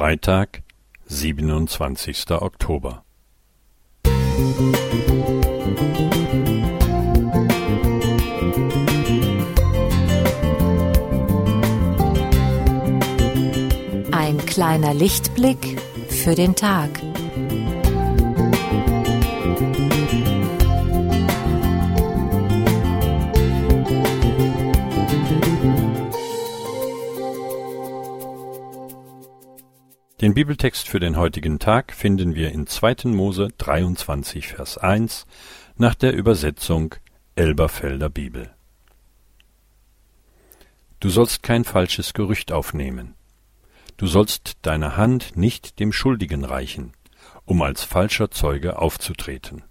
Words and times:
Freitag, 0.00 0.62
siebenundzwanzigster 1.04 2.40
Oktober. 2.40 3.04
Ein 14.10 14.38
kleiner 14.46 14.94
Lichtblick 14.94 15.78
für 16.08 16.34
den 16.34 16.56
Tag. 16.56 16.88
Den 30.20 30.34
Bibeltext 30.34 30.86
für 30.86 31.00
den 31.00 31.16
heutigen 31.16 31.58
Tag 31.58 31.94
finden 31.94 32.34
wir 32.34 32.52
in 32.52 32.66
2. 32.66 33.06
Mose 33.06 33.48
23, 33.56 34.48
Vers 34.48 34.76
1 34.76 35.26
nach 35.76 35.94
der 35.94 36.12
Übersetzung 36.12 36.94
Elberfelder 37.36 38.10
Bibel. 38.10 38.50
Du 41.00 41.08
sollst 41.08 41.42
kein 41.42 41.64
falsches 41.64 42.12
Gerücht 42.12 42.52
aufnehmen. 42.52 43.14
Du 43.96 44.06
sollst 44.06 44.58
deine 44.60 44.98
Hand 44.98 45.38
nicht 45.38 45.80
dem 45.80 45.90
Schuldigen 45.90 46.44
reichen, 46.44 46.92
um 47.46 47.62
als 47.62 47.84
falscher 47.84 48.30
Zeuge 48.30 48.78
aufzutreten. 48.78 49.62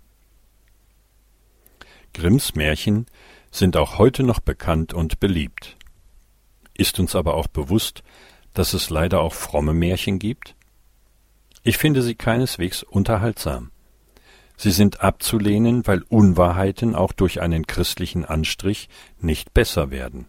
Grimms 2.16 2.56
Märchen 2.56 3.06
sind 3.52 3.78
auch 3.78 4.00
heute 4.00 4.24
noch 4.24 4.40
bekannt 4.40 4.96
und 4.96 5.20
beliebt. 5.20 5.78
Ist 6.74 7.00
uns 7.00 7.16
aber 7.16 7.36
auch 7.36 7.48
bewusst, 7.48 8.02
dass 8.54 8.74
es 8.74 8.90
leider 8.90 9.22
auch 9.22 9.34
fromme 9.34 9.74
Märchen 9.74 10.20
gibt? 10.20 10.56
Ich 11.64 11.78
finde 11.78 12.02
sie 12.02 12.16
keineswegs 12.16 12.84
unterhaltsam. 12.84 13.72
Sie 14.58 14.72
sind 14.72 15.02
abzulehnen, 15.02 15.88
weil 15.88 16.02
Unwahrheiten 16.10 16.94
auch 16.94 17.14
durch 17.14 17.42
einen 17.42 17.66
christlichen 17.66 18.26
Anstrich 18.26 18.90
nicht 19.20 19.54
besser 19.54 19.90
werden. 19.92 20.28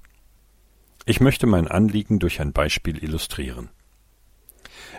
Ich 1.05 1.21
möchte 1.21 1.47
mein 1.47 1.67
Anliegen 1.67 2.19
durch 2.19 2.41
ein 2.41 2.53
Beispiel 2.53 3.03
illustrieren. 3.03 3.71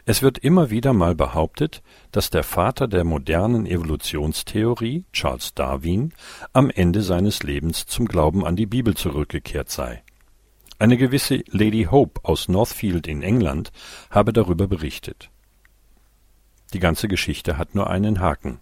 Es 0.06 0.22
wird 0.22 0.40
immer 0.40 0.70
wieder 0.70 0.94
mal 0.94 1.16
behauptet, 1.16 1.84
dass 2.12 2.30
der 2.30 2.44
Vater 2.44 2.88
der 2.88 3.04
modernen 3.04 3.66
Evolutionstheorie, 3.66 5.06
Charles 5.14 5.54
Darwin, 5.54 6.14
am 6.54 6.70
Ende 6.70 7.02
seines 7.02 7.44
Lebens 7.44 7.86
zum 7.86 8.08
Glauben 8.08 8.46
an 8.46 8.56
die 8.56 8.66
Bibel 8.66 8.96
zurückgekehrt 8.96 9.70
sei. 9.70 10.04
Eine 10.82 10.98
gewisse 10.98 11.44
Lady 11.52 11.84
Hope 11.92 12.22
aus 12.24 12.48
Northfield 12.48 13.06
in 13.06 13.22
England 13.22 13.72
habe 14.10 14.34
darüber 14.34 14.68
berichtet. 14.68 15.30
Die 16.74 16.80
ganze 16.80 17.08
Geschichte 17.08 17.60
hat 17.60 17.76
nur 17.76 17.88
einen 17.92 18.20
Haken. 18.20 18.60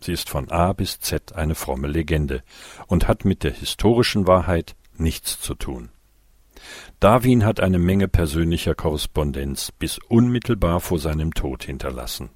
Sie 0.00 0.14
ist 0.14 0.30
von 0.30 0.50
A 0.50 0.72
bis 0.72 1.00
Z 1.00 1.34
eine 1.34 1.54
fromme 1.54 1.86
Legende 1.86 2.42
und 2.86 3.08
hat 3.08 3.26
mit 3.26 3.44
der 3.44 3.52
historischen 3.52 4.26
Wahrheit 4.26 4.74
nichts 4.96 5.38
zu 5.38 5.54
tun. 5.54 5.90
Darwin 6.98 7.44
hat 7.44 7.60
eine 7.60 7.78
Menge 7.78 8.08
persönlicher 8.08 8.74
Korrespondenz 8.74 9.70
bis 9.70 9.98
unmittelbar 9.98 10.80
vor 10.80 10.98
seinem 10.98 11.34
Tod 11.34 11.62
hinterlassen. 11.62 12.30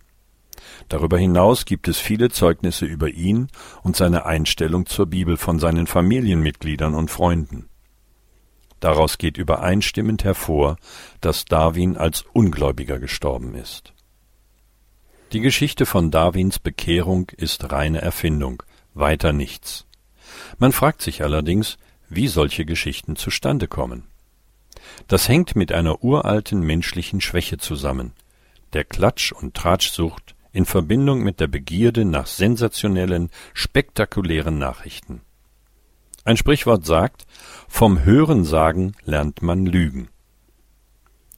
Darüber 0.90 1.16
hinaus 1.16 1.64
gibt 1.64 1.88
es 1.88 1.98
viele 1.98 2.28
Zeugnisse 2.28 2.84
über 2.84 3.08
ihn 3.08 3.48
und 3.82 3.96
seine 3.96 4.26
Einstellung 4.26 4.84
zur 4.84 5.06
Bibel 5.06 5.38
von 5.38 5.58
seinen 5.58 5.86
Familienmitgliedern 5.86 6.94
und 6.94 7.10
Freunden. 7.10 7.70
Daraus 8.82 9.16
geht 9.16 9.38
übereinstimmend 9.38 10.24
hervor, 10.24 10.76
dass 11.20 11.44
Darwin 11.44 11.96
als 11.96 12.24
Ungläubiger 12.32 12.98
gestorben 12.98 13.54
ist. 13.54 13.92
Die 15.30 15.38
Geschichte 15.38 15.86
von 15.86 16.10
Darwins 16.10 16.58
Bekehrung 16.58 17.30
ist 17.36 17.70
reine 17.70 18.02
Erfindung, 18.02 18.64
weiter 18.92 19.32
nichts. 19.32 19.86
Man 20.58 20.72
fragt 20.72 21.00
sich 21.00 21.22
allerdings, 21.22 21.78
wie 22.08 22.26
solche 22.26 22.64
Geschichten 22.64 23.14
zustande 23.14 23.68
kommen. 23.68 24.08
Das 25.06 25.28
hängt 25.28 25.54
mit 25.54 25.70
einer 25.70 26.02
uralten 26.02 26.58
menschlichen 26.58 27.20
Schwäche 27.20 27.58
zusammen, 27.58 28.14
der 28.72 28.82
Klatsch- 28.82 29.30
und 29.30 29.54
Tratschsucht 29.54 30.34
in 30.52 30.66
Verbindung 30.66 31.22
mit 31.22 31.38
der 31.38 31.46
Begierde 31.46 32.04
nach 32.04 32.26
sensationellen, 32.26 33.30
spektakulären 33.54 34.58
Nachrichten. 34.58 35.20
Ein 36.24 36.36
Sprichwort 36.36 36.86
sagt, 36.86 37.26
vom 37.68 38.04
Hörensagen 38.04 38.94
lernt 39.04 39.42
man 39.42 39.66
Lügen. 39.66 40.08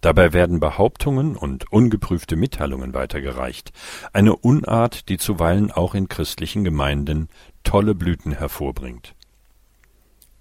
Dabei 0.03 0.34
werden 0.34 0.61
Behauptungen 0.61 1.34
und 1.37 1.72
ungeprüfte 1.72 2.37
Mitteilungen 2.37 2.93
weitergereicht, 2.93 3.73
eine 4.12 4.37
Unart, 4.37 5.09
die 5.09 5.17
zuweilen 5.17 5.71
auch 5.71 5.94
in 5.94 6.09
christlichen 6.09 6.62
Gemeinden 6.62 7.31
tolle 7.62 7.94
Blüten 7.94 8.33
hervorbringt. 8.33 9.15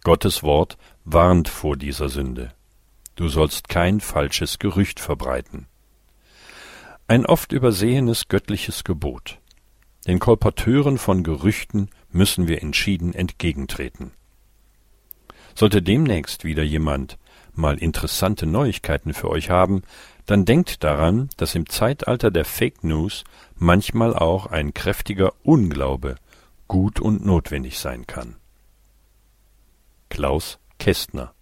Gottes 0.03 0.44
Wort 0.44 0.78
warnt 1.06 1.48
vor 1.48 1.78
dieser 1.78 2.09
Sünde. 2.09 2.52
Du 3.16 3.30
sollst 3.30 3.70
kein 3.70 4.02
falsches 4.02 4.59
Gerücht 4.59 5.00
verbreiten. 5.00 5.68
Ein 7.08 7.26
oft 7.26 7.53
übersehenes 7.53 8.28
göttliches 8.28 8.84
Gebot. 8.84 9.40
Den 10.06 10.20
Kolporteuren 10.20 10.98
von 10.98 11.24
Gerüchten 11.24 11.90
müssen 12.12 12.50
wir 12.50 12.62
entschieden 12.62 13.14
entgegentreten. 13.14 14.12
Sollte 15.56 15.81
demnächst 15.81 16.44
wieder 16.44 16.64
jemand 16.64 17.18
mal 17.53 17.78
interessante 17.78 18.46
Neuigkeiten 18.46 19.14
für 19.14 19.30
euch 19.30 19.50
haben, 19.50 19.84
dann 20.25 20.46
denkt 20.46 20.84
daran, 20.84 21.30
dass 21.38 21.56
im 21.56 21.69
Zeitalter 21.69 22.31
der 22.31 22.46
Fake 22.46 22.84
News 22.84 23.24
manchmal 23.56 24.16
auch 24.16 24.47
ein 24.47 24.74
kräftiger 24.74 25.34
Unglaube 25.44 26.16
gut 26.68 27.00
und 27.00 27.25
notwendig 27.25 27.80
sein 27.80 28.08
kann. 28.08 28.36
Klaus 30.09 30.59
Kästner 30.80 31.34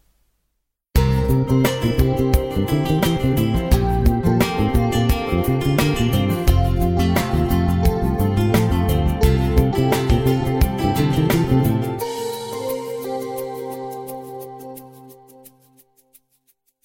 Musik 0.97 3.00